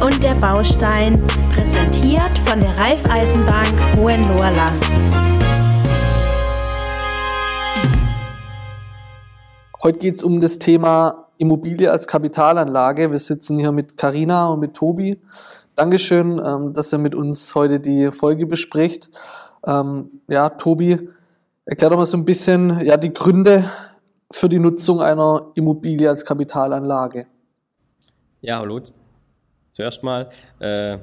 [0.00, 4.84] Und der Baustein, präsentiert von der Raiffeisenbank Hohenlohrland.
[9.82, 13.10] Heute geht es um das Thema Immobilie als Kapitalanlage.
[13.10, 15.18] Wir sitzen hier mit Karina und mit Tobi.
[15.76, 19.10] Dankeschön, ähm, dass ihr mit uns heute die Folge bespricht.
[19.66, 21.08] Ähm, ja, Tobi,
[21.64, 23.64] erklär doch mal so ein bisschen ja, die Gründe
[24.30, 27.26] für die Nutzung einer Immobilie als Kapitalanlage.
[28.42, 28.80] Ja, hallo.
[29.76, 30.96] Zuerst mal, äh,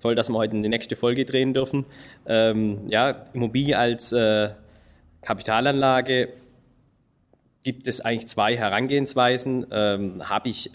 [0.00, 1.86] toll, dass wir heute die nächste Folge drehen dürfen.
[2.26, 4.50] Ähm, ja, Immobilie als äh,
[5.22, 6.30] Kapitalanlage
[7.62, 9.66] gibt es eigentlich zwei Herangehensweisen.
[9.70, 10.72] Ähm, Habe ich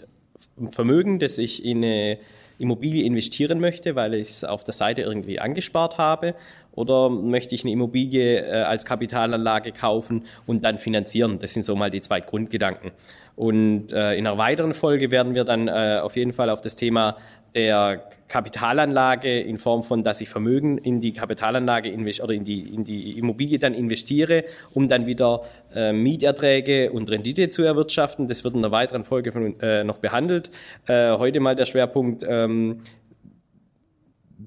[0.70, 2.18] Vermögen, das ich in eine
[2.58, 6.34] Immobilie investieren möchte, weil ich es auf der Seite irgendwie angespart habe?
[6.72, 11.38] Oder möchte ich eine Immobilie äh, als Kapitalanlage kaufen und dann finanzieren?
[11.40, 12.92] Das sind so mal die zwei Grundgedanken.
[13.36, 16.76] Und äh, in einer weiteren Folge werden wir dann äh, auf jeden Fall auf das
[16.76, 17.16] Thema
[17.54, 22.84] der Kapitalanlage in Form von, dass ich Vermögen in die Kapitalanlage oder in die, in
[22.84, 25.42] die Immobilie dann investiere, um dann wieder
[25.74, 28.28] äh, Mieterträge und Rendite zu erwirtschaften.
[28.28, 30.50] Das wird in einer weiteren Folge von, äh, noch behandelt.
[30.86, 32.80] Äh, heute mal der Schwerpunkt, ähm,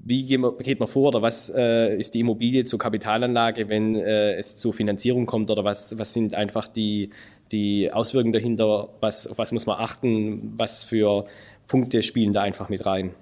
[0.02, 4.56] wie geht man vor oder was äh, ist die Immobilie zur Kapitalanlage, wenn äh, es
[4.56, 7.10] zur Finanzierung kommt oder was, was sind einfach die,
[7.52, 11.26] die Auswirkungen dahinter, was, auf was muss man achten, was für
[11.68, 13.14] Punkte spielen da einfach mit rein.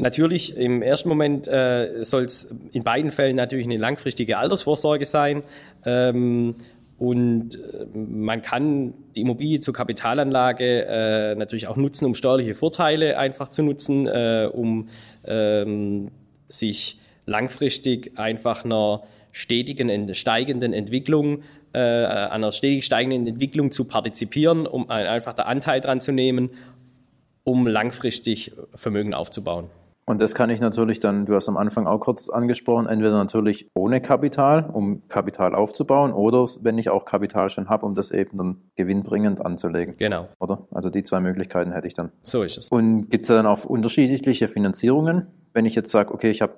[0.00, 5.42] Natürlich, im ersten Moment äh, soll es in beiden Fällen natürlich eine langfristige Altersvorsorge sein.
[5.84, 6.54] Ähm,
[6.98, 13.18] und äh, man kann die Immobilie zur Kapitalanlage äh, natürlich auch nutzen, um steuerliche Vorteile
[13.18, 14.88] einfach zu nutzen, äh, um
[15.24, 16.10] ähm,
[16.48, 24.88] sich langfristig einfach einer stetigen, steigenden Entwicklung äh, einer stetig steigenden Entwicklung zu partizipieren, um
[24.90, 26.50] einfach der Anteil dran zu nehmen,
[27.44, 29.70] um langfristig Vermögen aufzubauen.
[30.08, 33.68] Und das kann ich natürlich dann, du hast am Anfang auch kurz angesprochen, entweder natürlich
[33.74, 38.38] ohne Kapital, um Kapital aufzubauen, oder wenn ich auch Kapital schon habe, um das eben
[38.38, 39.96] dann gewinnbringend anzulegen.
[39.98, 40.28] Genau.
[40.40, 40.66] Oder?
[40.70, 42.10] Also die zwei Möglichkeiten hätte ich dann.
[42.22, 42.68] So ist es.
[42.70, 45.26] Und gibt es dann auch unterschiedliche Finanzierungen?
[45.52, 46.54] Wenn ich jetzt sage, okay, ich habe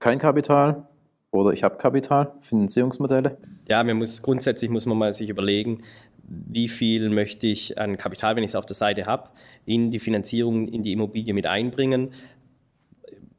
[0.00, 0.86] kein Kapital,
[1.32, 3.36] oder ich habe Kapital, Finanzierungsmodelle?
[3.68, 5.82] Ja, man muss, grundsätzlich muss man mal sich überlegen,
[6.28, 9.28] wie viel möchte ich an Kapital, wenn ich es auf der Seite habe,
[9.64, 12.10] in die Finanzierung, in die Immobilie mit einbringen.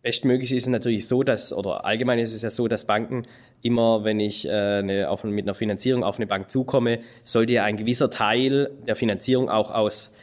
[0.07, 3.23] Bestmöglich ist es natürlich so, dass, oder allgemein ist es ja so, dass Banken
[3.61, 7.65] immer, wenn ich äh, eine, auf, mit einer Finanzierung auf eine Bank zukomme, sollte ja
[7.65, 10.13] ein gewisser Teil der Finanzierung auch aus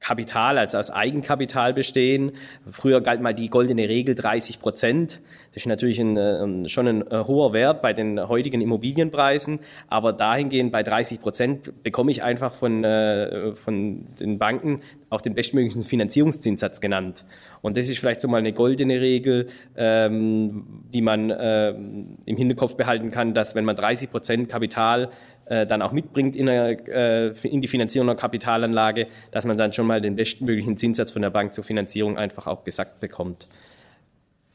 [0.00, 2.32] Kapital, also aus Eigenkapital bestehen.
[2.66, 5.20] Früher galt mal die goldene Regel 30 Prozent.
[5.52, 10.12] Das ist natürlich ein, ein, schon ein äh, hoher Wert bei den heutigen Immobilienpreisen, aber
[10.12, 15.82] dahingehend bei 30 Prozent bekomme ich einfach von, äh, von den Banken auch den bestmöglichen
[15.82, 17.24] Finanzierungszinssatz genannt.
[17.62, 22.76] Und das ist vielleicht so mal eine goldene Regel, ähm, die man äh, im Hinterkopf
[22.76, 25.08] behalten kann, dass wenn man 30 Prozent Kapital
[25.48, 29.72] äh, dann auch mitbringt in, eine, äh, in die Finanzierung einer Kapitalanlage, dass man dann
[29.72, 33.48] schon mal den bestmöglichen Zinssatz von der Bank zur Finanzierung einfach auch gesagt bekommt.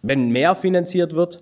[0.02, 1.42] Wenn mehr finanziert wird,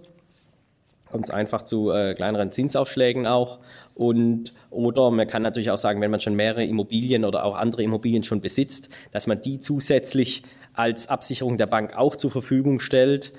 [1.12, 3.60] kommt es einfach zu äh, kleineren Zinsaufschlägen auch.
[3.96, 7.84] Und, oder man kann natürlich auch sagen, wenn man schon mehrere Immobilien oder auch andere
[7.84, 13.34] Immobilien schon besitzt, dass man die zusätzlich als Absicherung der Bank auch zur Verfügung stellt,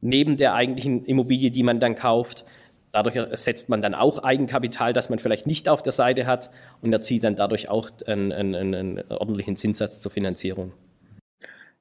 [0.00, 2.44] neben der eigentlichen Immobilie, die man dann kauft.
[2.96, 6.48] Dadurch ersetzt man dann auch Eigenkapital, das man vielleicht nicht auf der Seite hat
[6.80, 10.72] und erzielt dann dadurch auch einen, einen, einen ordentlichen Zinssatz zur Finanzierung.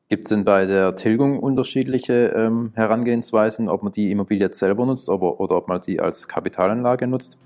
[0.10, 4.86] Gibt es denn bei der Tilgung unterschiedliche ähm, Herangehensweisen, ob man die Immobilie jetzt selber
[4.86, 7.38] nutzt oder, oder ob man die als Kapitalanlage nutzt?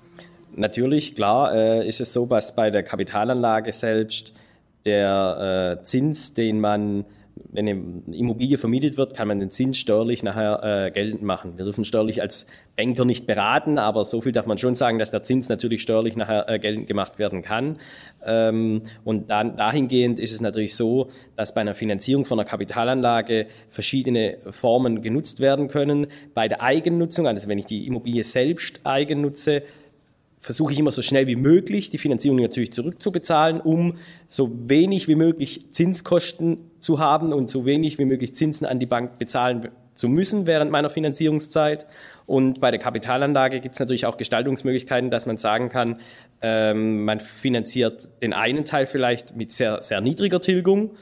[0.56, 4.32] Natürlich, klar, äh, ist es so, dass bei der Kapitalanlage selbst
[4.84, 7.04] der äh, Zins, den man
[7.52, 11.54] wenn eine Immobilie vermietet wird, kann man den Zins steuerlich nachher äh, geltend machen.
[11.56, 12.46] Wir dürfen steuerlich als
[12.76, 16.16] Banker nicht beraten, aber so viel darf man schon sagen, dass der Zins natürlich steuerlich
[16.16, 17.78] nachher äh, geltend gemacht werden kann.
[18.24, 23.46] Ähm, und dann, dahingehend ist es natürlich so, dass bei einer Finanzierung von einer Kapitalanlage
[23.68, 26.06] verschiedene Formen genutzt werden können.
[26.34, 29.62] Bei der Eigennutzung, also wenn ich die Immobilie selbst eigen nutze,
[30.40, 35.14] versuche ich immer so schnell wie möglich die Finanzierung natürlich zurückzubezahlen, um so wenig wie
[35.14, 40.08] möglich Zinskosten zu haben und so wenig wie möglich Zinsen an die Bank bezahlen zu
[40.08, 41.86] müssen während meiner Finanzierungszeit.
[42.24, 46.00] Und bei der Kapitalanlage gibt es natürlich auch Gestaltungsmöglichkeiten, dass man sagen kann,
[46.40, 50.92] ähm, man finanziert den einen Teil vielleicht mit sehr, sehr niedriger Tilgung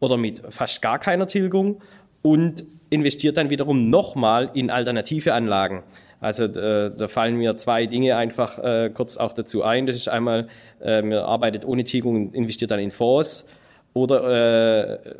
[0.00, 1.82] oder mit fast gar keiner Tilgung
[2.22, 5.82] und investiert dann wiederum nochmal in alternative Anlagen.
[6.20, 9.86] Also äh, da fallen mir zwei Dinge einfach äh, kurz auch dazu ein.
[9.86, 10.48] Das ist einmal,
[10.80, 13.46] äh, man arbeitet ohne Tilgung und investiert dann in Fonds.
[13.92, 15.14] oder äh,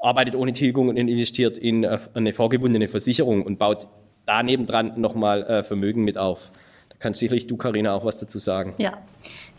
[0.00, 3.86] arbeitet ohne Tilgung und investiert in eine vorgebundene Versicherung und baut
[4.26, 6.52] daneben dran nochmal äh, Vermögen mit auf.
[6.88, 8.74] Da kannst sicherlich du, Karina, auch was dazu sagen.
[8.78, 8.98] Ja,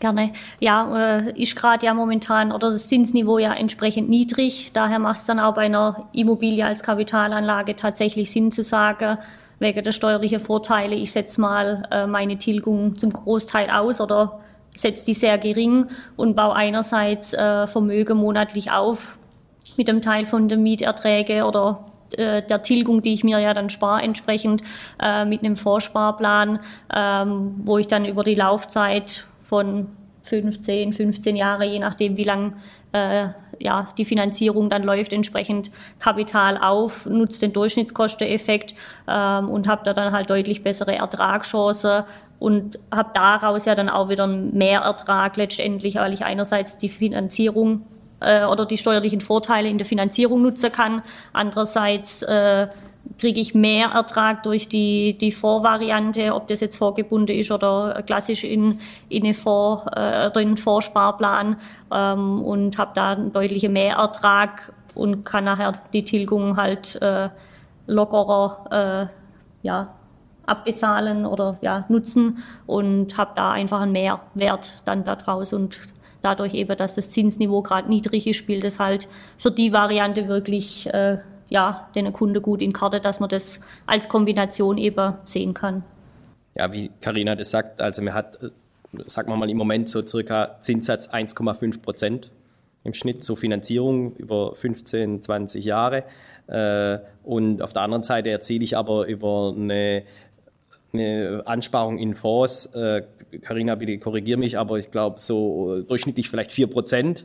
[0.00, 0.32] gerne.
[0.60, 4.70] Ja, äh, ist gerade ja momentan oder das Zinsniveau ja entsprechend niedrig.
[4.72, 9.18] Daher macht es dann auch bei einer Immobilie als Kapitalanlage tatsächlich Sinn zu sagen,
[9.64, 14.40] wegen der steuerlichen Vorteile, ich setze mal äh, meine Tilgung zum Großteil aus oder
[14.76, 19.18] setze die sehr gering und baue einerseits äh, Vermögen monatlich auf
[19.76, 23.70] mit einem Teil von den Mieterträgen oder äh, der Tilgung, die ich mir ja dann
[23.70, 24.62] spare, entsprechend
[25.02, 26.60] äh, mit einem Vorsparplan,
[26.94, 29.88] ähm, wo ich dann über die Laufzeit von
[30.24, 32.54] 15, 15 Jahre, je nachdem, wie lang
[32.94, 38.74] äh, ja, die Finanzierung dann läuft, entsprechend Kapital auf, nutzt den Durchschnittskosteneffekt
[39.08, 42.04] ähm, und habe da dann halt deutlich bessere Ertragschancen
[42.38, 47.82] und habe daraus ja dann auch wieder mehr Ertrag letztendlich, weil ich einerseits die Finanzierung
[48.20, 51.02] äh, oder die steuerlichen Vorteile in der Finanzierung nutzen kann.
[51.32, 52.68] Andererseits äh,
[53.18, 58.44] kriege ich mehr Ertrag durch die, die Vorvariante, ob das jetzt vorgebunden ist oder klassisch
[58.44, 58.78] in,
[59.08, 61.56] in, eine Vor, äh, in einen Vorsparplan
[61.92, 67.28] ähm, und habe da einen deutlichen Mehrertrag und kann nachher die Tilgung halt äh,
[67.86, 69.94] lockerer äh, ja,
[70.46, 75.78] abbezahlen oder ja, nutzen und habe da einfach einen Mehrwert dann daraus und
[76.22, 79.08] dadurch eben, dass das Zinsniveau gerade niedrig ist, spielt es halt
[79.38, 81.18] für die Variante wirklich äh,
[81.54, 85.84] ja, den Kunde gut in Karte, dass man das als Kombination eben sehen kann.
[86.56, 88.50] Ja, wie Karina das sagt, also man hat, äh,
[89.06, 92.30] sagen wir mal im Moment so circa Zinssatz 1,5 Prozent
[92.82, 96.02] im Schnitt, so Finanzierung über 15, 20 Jahre.
[96.48, 100.02] Äh, und auf der anderen Seite erziele ich aber über eine
[100.92, 102.70] eine Ansparung in Fonds,
[103.42, 107.24] Karina, äh, bitte korrigiere mich, aber ich glaube so durchschnittlich vielleicht 4 Prozent.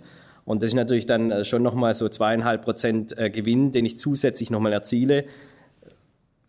[0.49, 4.49] Und das ist natürlich dann äh, schon nochmal so zweieinhalb Prozent Gewinn, den ich zusätzlich
[4.49, 5.25] nochmal erziele.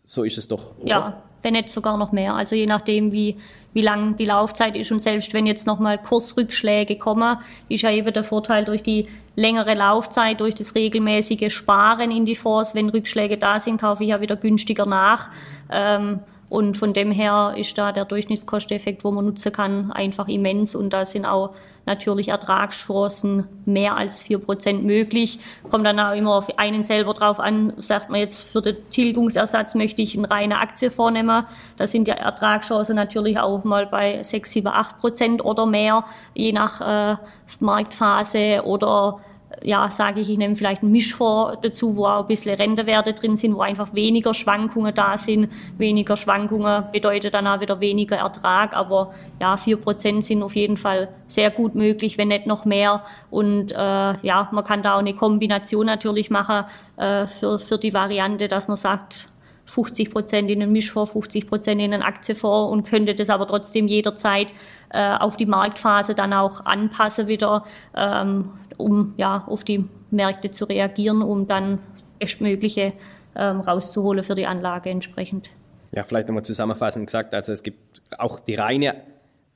[0.03, 0.75] So ist es doch.
[0.79, 0.89] Oder?
[0.89, 2.33] Ja, wenn nicht sogar noch mehr.
[2.33, 3.37] Also je nachdem, wie,
[3.73, 4.91] wie lang die Laufzeit ist.
[4.91, 7.37] Und selbst wenn jetzt nochmal Kursrückschläge kommen,
[7.69, 9.05] ist ja eben der Vorteil durch die
[9.35, 12.73] längere Laufzeit, durch das regelmäßige Sparen in die Fonds.
[12.73, 15.29] Wenn Rückschläge da sind, kaufe ich ja wieder günstiger nach.
[15.69, 16.21] Ähm,
[16.51, 20.75] und von dem her ist da der Durchschnittskosteneffekt, wo man nutzen kann, einfach immens.
[20.75, 21.51] Und da sind auch
[21.85, 25.39] natürlich Ertragschancen mehr als vier Prozent möglich.
[25.69, 27.71] Kommt dann auch immer auf einen selber drauf an.
[27.77, 31.45] Sagt man jetzt, für den Tilgungsersatz möchte ich eine reine Aktie vornehmen.
[31.77, 36.03] Da sind die Ertragschancen natürlich auch mal bei sechs, sieben, acht Prozent oder mehr,
[36.33, 37.15] je nach äh,
[37.61, 39.21] Marktphase oder
[39.63, 43.37] ja, sage ich, ich nehme vielleicht einen Mischfonds dazu, wo auch ein bisschen Rentewerte drin
[43.37, 45.49] sind, wo einfach weniger Schwankungen da sind.
[45.77, 50.77] Weniger Schwankungen bedeutet dann auch wieder weniger Ertrag, aber ja, vier Prozent sind auf jeden
[50.77, 53.03] Fall sehr gut möglich, wenn nicht noch mehr.
[53.29, 56.65] Und äh, ja, man kann da auch eine Kombination natürlich machen
[56.97, 59.27] äh, für, für die Variante, dass man sagt,
[59.71, 63.87] 50 Prozent in einen Mischfonds, 50 Prozent in einen Aktienfonds und könnte das aber trotzdem
[63.87, 64.51] jederzeit
[64.89, 67.63] äh, auf die Marktphase dann auch anpassen wieder,
[67.95, 71.79] ähm, um ja auf die Märkte zu reagieren, um dann
[72.19, 72.93] bestmögliche
[73.35, 75.49] ähm, rauszuholen für die Anlage entsprechend.
[75.91, 78.95] Ja, vielleicht nochmal zusammenfassend gesagt, also es gibt auch die reine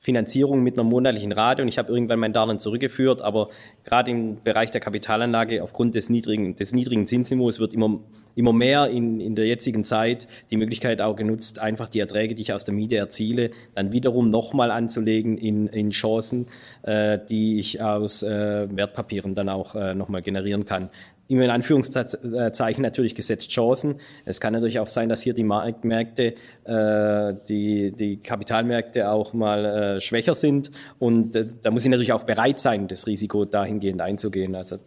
[0.06, 3.48] Finanzierung mit einer monatlichen Rate und ich habe irgendwann mein Darlehen zurückgeführt, aber
[3.82, 7.98] gerade im Bereich der Kapitalanlage aufgrund des niedrigen, des niedrigen Zinsniveaus wird immer,
[8.36, 12.42] immer mehr in, in der jetzigen Zeit die Möglichkeit auch genutzt, einfach die Erträge, die
[12.42, 16.46] ich aus der Miete erziele, dann wiederum nochmal anzulegen in, in Chancen,
[16.82, 20.88] äh, die ich aus äh, Wertpapieren dann auch äh, nochmal generieren kann
[21.28, 23.96] immer in Anführungszeichen natürlich gesetzt Chancen.
[24.24, 29.64] Es kann natürlich auch sein, dass hier die Marktmärkte, äh, die, die Kapitalmärkte auch mal
[29.64, 30.70] äh, schwächer sind.
[30.98, 34.54] Und äh, da muss ich natürlich auch bereit sein, das Risiko dahingehend einzugehen.
[34.54, 34.78] Also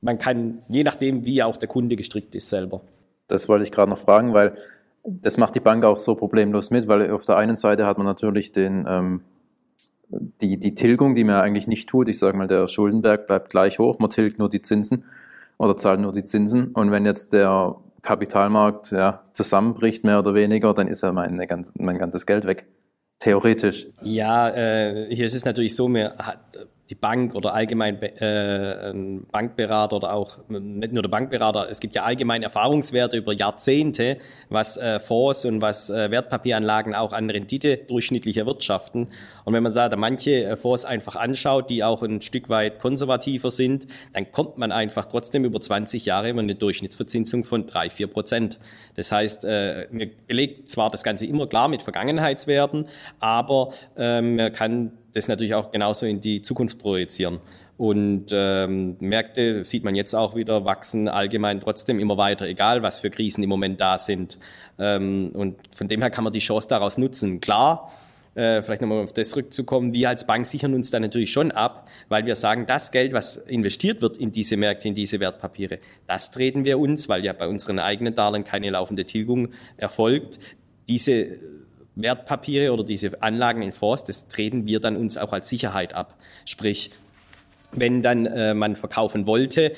[0.00, 2.82] man kann, je nachdem, wie auch der Kunde gestrickt ist selber.
[3.28, 4.52] Das wollte ich gerade noch fragen, weil
[5.04, 8.06] das macht die Bank auch so problemlos mit, weil auf der einen Seite hat man
[8.06, 9.22] natürlich den, ähm,
[10.08, 12.08] die, die Tilgung, die man eigentlich nicht tut.
[12.08, 15.04] Ich sage mal, der Schuldenberg bleibt gleich hoch, man tilgt nur die Zinsen
[15.58, 16.68] oder zahlt nur die Zinsen.
[16.72, 21.44] Und wenn jetzt der Kapitalmarkt ja, zusammenbricht, mehr oder weniger, dann ist ja mein,
[21.78, 22.66] mein ganzes Geld weg.
[23.18, 23.88] Theoretisch.
[24.02, 29.26] Ja, äh, hier ist es natürlich so, mir hat die Bank oder allgemein äh, ein
[29.32, 34.18] Bankberater oder auch nicht nur der Bankberater, es gibt ja allgemein Erfahrungswerte über Jahrzehnte,
[34.50, 39.08] was äh, Fonds und was äh, Wertpapieranlagen auch an Rendite durchschnittlich erwirtschaften.
[39.44, 43.50] Und wenn man da manche äh, Fonds einfach anschaut, die auch ein Stück weit konservativer
[43.50, 48.06] sind, dann kommt man einfach trotzdem über 20 Jahre immer eine Durchschnittsverzinsung von drei vier
[48.06, 48.60] Prozent.
[48.94, 52.86] Das heißt, äh, mir belegt zwar das Ganze immer klar mit Vergangenheitswerten,
[53.18, 57.40] aber äh, man kann das natürlich auch genauso in die Zukunft projizieren.
[57.78, 62.98] Und ähm, Märkte, sieht man jetzt auch wieder, wachsen allgemein trotzdem immer weiter, egal was
[62.98, 64.38] für Krisen im Moment da sind.
[64.78, 67.40] Ähm, und von dem her kann man die Chance daraus nutzen.
[67.40, 67.90] Klar,
[68.34, 71.88] äh, vielleicht nochmal auf das zurückzukommen, wir als Bank sichern uns da natürlich schon ab,
[72.08, 76.30] weil wir sagen, das Geld, was investiert wird in diese Märkte, in diese Wertpapiere, das
[76.30, 80.38] treten wir uns, weil ja bei unseren eigenen Darlehen keine laufende Tilgung erfolgt.
[80.88, 81.38] Diese
[81.96, 86.14] Wertpapiere oder diese Anlagen in Fonds, das treten wir dann uns auch als Sicherheit ab.
[86.44, 86.90] Sprich,
[87.72, 89.72] wenn dann äh, man verkaufen wollte,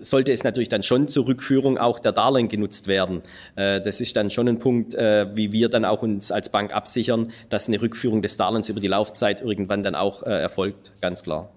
[0.00, 3.22] sollte es natürlich dann schon zur Rückführung auch der Darlehen genutzt werden.
[3.56, 6.72] Äh, das ist dann schon ein Punkt, äh, wie wir dann auch uns als Bank
[6.72, 11.22] absichern, dass eine Rückführung des Darlehens über die Laufzeit irgendwann dann auch äh, erfolgt, ganz
[11.22, 11.50] klar.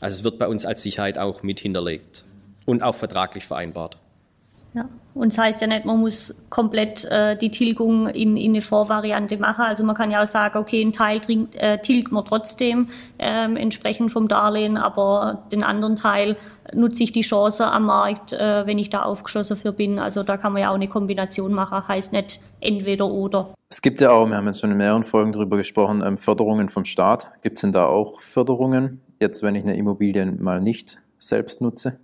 [0.00, 2.24] Also es wird bei uns als Sicherheit auch mit hinterlegt
[2.66, 3.98] und auch vertraglich vereinbart.
[4.74, 4.88] Ja.
[5.14, 9.36] Und das heißt ja nicht, man muss komplett äh, die Tilgung in, in eine Vorvariante
[9.36, 9.64] machen.
[9.64, 12.88] Also man kann ja auch sagen, okay, ein Teil trinkt, äh, tilgt man trotzdem
[13.20, 16.36] ähm, entsprechend vom Darlehen, aber den anderen Teil
[16.72, 20.00] nutze ich die Chance am Markt, äh, wenn ich da aufgeschlossen für bin.
[20.00, 23.54] Also da kann man ja auch eine Kombination machen, heißt nicht entweder oder.
[23.68, 26.68] Es gibt ja auch, wir haben jetzt schon in mehreren Folgen darüber gesprochen, ähm, Förderungen
[26.68, 27.28] vom Staat.
[27.42, 32.00] Gibt es denn da auch Förderungen, jetzt wenn ich eine Immobilie mal nicht selbst nutze?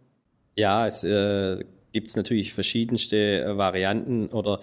[0.54, 1.58] Ja, es äh,
[1.92, 4.60] gibt es natürlich verschiedenste äh, Varianten oder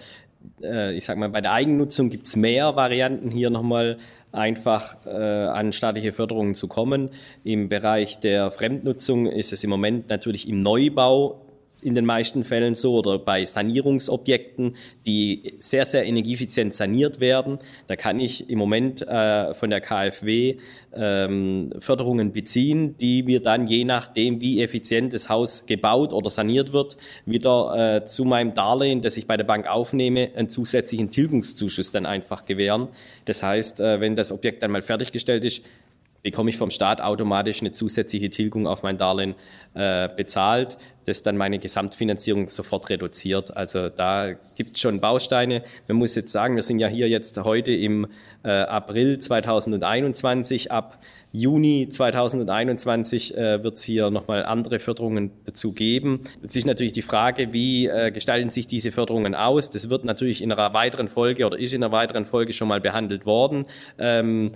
[0.62, 3.98] äh, ich sag mal, bei der Eigennutzung gibt es mehr Varianten hier nochmal
[4.32, 7.10] einfach äh, an staatliche Förderungen zu kommen.
[7.44, 11.40] Im Bereich der Fremdnutzung ist es im Moment natürlich im Neubau
[11.80, 14.74] in den meisten Fällen so oder bei Sanierungsobjekten,
[15.06, 17.58] die sehr, sehr energieeffizient saniert werden.
[17.86, 20.56] Da kann ich im Moment äh, von der KfW
[20.94, 26.72] ähm, Förderungen beziehen, die mir dann je nachdem, wie effizient das Haus gebaut oder saniert
[26.72, 31.92] wird, wieder äh, zu meinem Darlehen, das ich bei der Bank aufnehme, einen zusätzlichen Tilgungszuschuss
[31.92, 32.88] dann einfach gewähren.
[33.24, 35.64] Das heißt, äh, wenn das Objekt dann mal fertiggestellt ist,
[36.22, 39.34] bekomme ich vom Staat automatisch eine zusätzliche Tilgung auf mein Darlehen
[39.74, 43.56] äh, bezahlt, das dann meine Gesamtfinanzierung sofort reduziert.
[43.56, 45.62] Also da gibt es schon Bausteine.
[45.86, 48.06] Man muss jetzt sagen, wir sind ja hier jetzt heute im
[48.42, 50.70] äh, April 2021.
[50.72, 50.98] Ab
[51.32, 56.20] Juni 2021 äh, wird es hier nochmal andere Förderungen dazu geben.
[56.42, 59.70] Es ist natürlich die Frage, wie äh, gestalten sich diese Förderungen aus?
[59.70, 62.80] Das wird natürlich in einer weiteren Folge oder ist in einer weiteren Folge schon mal
[62.80, 63.66] behandelt worden.
[63.98, 64.52] Ähm,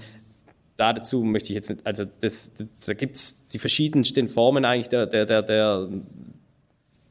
[0.83, 2.53] dazu möchte ich jetzt nicht, also das,
[2.87, 5.89] da gibt es die verschiedensten Formen eigentlich der, der, der, der,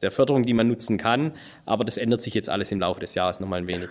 [0.01, 1.35] der Förderung, die man nutzen kann,
[1.65, 3.89] aber das ändert sich jetzt alles im Laufe des Jahres nochmal ein wenig.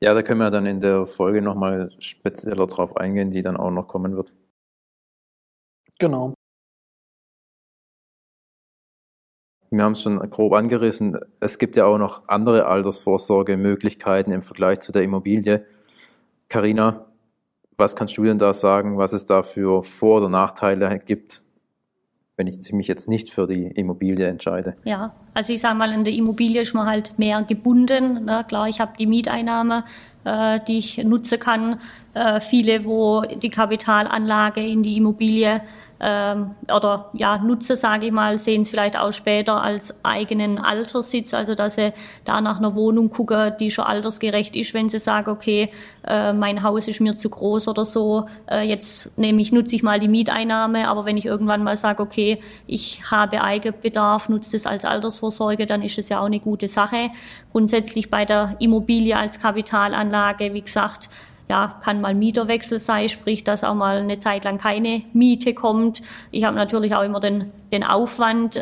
[0.00, 3.70] Ja, da können wir dann in der Folge nochmal spezieller drauf eingehen, die dann auch
[3.70, 4.32] noch kommen wird.
[5.98, 6.34] Genau.
[9.72, 11.16] Wir haben es schon grob angerissen.
[11.38, 15.64] Es gibt ja auch noch andere Altersvorsorgemöglichkeiten im Vergleich zu der Immobilie.
[16.48, 17.09] Carina,
[17.80, 21.42] was kannst du denn da sagen, was es da für Vor- oder Nachteile gibt,
[22.36, 24.76] wenn ich mich jetzt nicht für die Immobilie entscheide?
[24.84, 28.24] Ja, also ich sage mal, in der Immobilie ist man halt mehr gebunden.
[28.24, 28.44] Ne?
[28.48, 29.84] Klar, ich habe die Mieteinnahme,
[30.24, 31.78] äh, die ich nutzen kann.
[32.14, 35.62] Äh, viele, wo die Kapitalanlage in die Immobilie
[36.00, 41.34] ähm, oder ja, Nutzer, sage ich mal, sehen es vielleicht auch später als eigenen Alterssitz,
[41.34, 41.92] also dass sie
[42.24, 45.70] da nach einer Wohnung gucken, die schon altersgerecht ist, wenn sie sagen, okay,
[46.06, 49.82] äh, mein Haus ist mir zu groß oder so, äh, jetzt nehme ich, nutze ich
[49.82, 54.66] mal die Mieteinnahme, aber wenn ich irgendwann mal sage, okay, ich habe Eigenbedarf, nutze das
[54.66, 55.19] als Altersvorsorge,
[55.66, 57.10] dann ist es ja auch eine gute Sache.
[57.52, 61.08] Grundsätzlich bei der Immobilie als Kapitalanlage, wie gesagt,
[61.50, 66.00] ja, kann mal Mieterwechsel sein, sprich, dass auch mal eine Zeit lang keine Miete kommt.
[66.30, 68.60] Ich habe natürlich auch immer den den Aufwand, äh,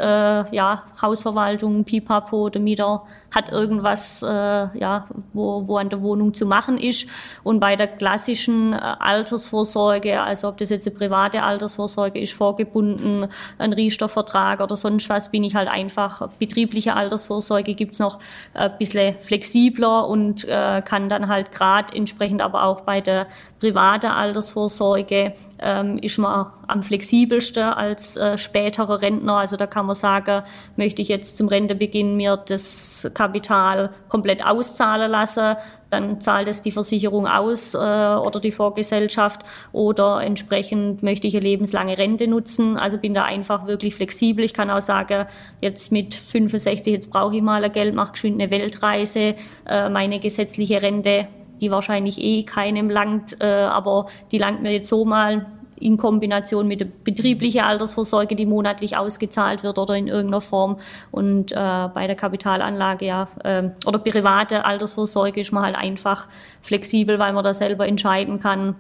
[0.55, 6.47] ja, Hausverwaltung, Pipapo, der Mieter hat irgendwas, äh, ja, wo, wo an der Wohnung zu
[6.47, 7.09] machen ist.
[7.43, 13.29] Und bei der klassischen äh, Altersvorsorge, also ob das jetzt eine private Altersvorsorge ist, vorgebunden,
[13.59, 18.19] ein Riester-Vertrag oder sonst was, bin ich halt einfach, betriebliche Altersvorsorge gibt's noch
[18.55, 23.27] ein bisschen flexibler und äh, kann dann halt gerade entsprechend aber auch bei der
[23.61, 29.37] privaten Altersvorsorge ähm, ist man am flexibelsten als äh, späterer Rentner.
[29.37, 30.43] Also da kann man sagen,
[30.77, 35.57] möchte ich jetzt zum Rentebeginn mir das Kapital komplett auszahlen lassen,
[35.91, 39.41] dann zahlt es die Versicherung aus äh, oder die Vorgesellschaft
[39.73, 42.77] oder entsprechend möchte ich eine lebenslange Rente nutzen.
[42.77, 44.45] Also bin da einfach wirklich flexibel.
[44.45, 45.27] Ich kann auch sagen,
[45.61, 49.35] jetzt mit 65, jetzt brauche ich mal ein Geld, mache geschwind eine Weltreise,
[49.67, 51.29] äh, meine gesetzliche Rente
[51.61, 55.47] die wahrscheinlich eh keinem langt, äh, aber die langt mir jetzt so mal
[55.81, 60.79] in Kombination mit der betrieblichen Altersvorsorge, die monatlich ausgezahlt wird oder in irgendeiner Form.
[61.11, 66.29] Und äh, bei der Kapitalanlage ja äh, oder private Altersvorsorge ist man halt einfach
[66.63, 68.75] flexibel, weil man da selber entscheiden kann,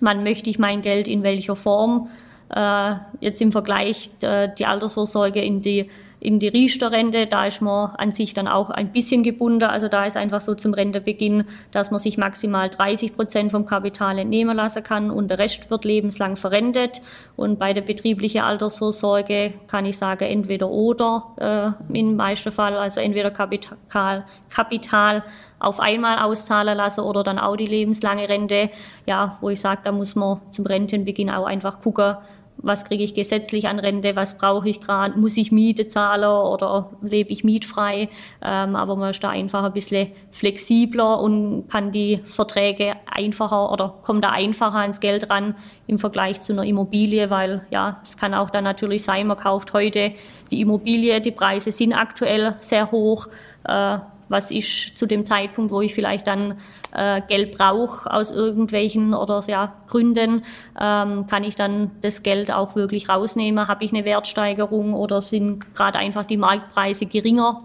[0.00, 2.08] wann möchte ich mein Geld in welcher Form
[2.54, 5.90] äh, jetzt im Vergleich äh, die Altersvorsorge in die
[6.24, 9.64] in die Riester-Rente, da ist man an sich dann auch ein bisschen gebunden.
[9.64, 14.18] Also da ist einfach so zum Rentebeginn, dass man sich maximal 30 Prozent vom Kapital
[14.18, 17.02] entnehmen lassen kann und der Rest wird lebenslang verrentet.
[17.36, 23.00] Und bei der betrieblichen Altersvorsorge kann ich sagen, entweder oder äh, im meisten Fall, also
[23.00, 25.22] entweder Kapital, Kapital
[25.58, 28.70] auf einmal auszahlen lassen oder dann auch die lebenslange Rente.
[29.04, 32.16] Ja, wo ich sage, da muss man zum Rentenbeginn auch einfach gucken,
[32.64, 36.90] was kriege ich gesetzlich an Rente, was brauche ich gerade, muss ich Miete zahlen oder
[37.02, 38.08] lebe ich mietfrei.
[38.42, 43.94] Ähm, aber man ist da einfach ein bisschen flexibler und kann die Verträge einfacher oder
[44.02, 45.54] kommt da einfacher ans Geld ran
[45.86, 49.72] im Vergleich zu einer Immobilie, weil ja, es kann auch dann natürlich sein, man kauft
[49.72, 50.12] heute
[50.50, 53.28] die Immobilie, die Preise sind aktuell sehr hoch.
[53.64, 53.98] Äh,
[54.34, 56.58] was ist zu dem Zeitpunkt, wo ich vielleicht dann
[56.92, 60.42] äh, Geld brauche aus irgendwelchen oder ja, Gründen,
[60.78, 63.68] ähm, kann ich dann das Geld auch wirklich rausnehmen?
[63.68, 67.62] Habe ich eine Wertsteigerung oder sind gerade einfach die Marktpreise geringer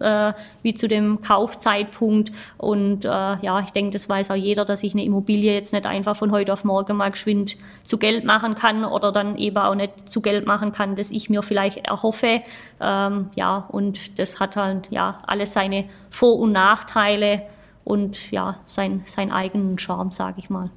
[0.00, 0.32] äh,
[0.62, 2.32] wie zu dem Kaufzeitpunkt.
[2.58, 5.86] Und äh, ja, ich denke, das weiß auch jeder, dass ich eine Immobilie jetzt nicht
[5.86, 9.74] einfach von heute auf morgen mal geschwind zu Geld machen kann oder dann eben auch
[9.74, 12.42] nicht zu Geld machen kann, das ich mir vielleicht erhoffe.
[12.80, 17.42] Ähm, ja, und das hat halt ja alles seine Vor- und Nachteile
[17.84, 20.70] und ja, sein, seinen eigenen Charme, sage ich mal.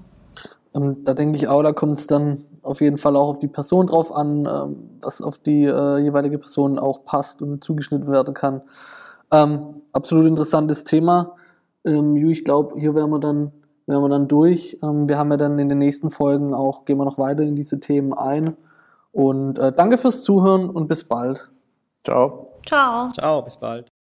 [0.76, 3.48] Ähm, da denke ich auch, da kommt es dann auf jeden Fall auch auf die
[3.48, 8.34] Person drauf an, ähm, dass auf die äh, jeweilige Person auch passt und zugeschnitten werden
[8.34, 8.62] kann.
[9.32, 11.36] Ähm, absolut interessantes Thema.
[11.86, 13.52] Ähm, ich glaube, hier wären wir dann,
[13.86, 14.78] wären wir dann durch.
[14.82, 17.56] Ähm, wir haben ja dann in den nächsten Folgen auch, gehen wir noch weiter in
[17.56, 18.56] diese Themen ein.
[19.12, 21.52] Und äh, danke fürs Zuhören und bis bald.
[22.04, 22.54] Ciao.
[22.66, 23.12] Ciao.
[23.14, 23.97] Ciao, bis bald.